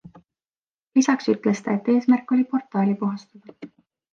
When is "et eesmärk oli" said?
1.81-2.49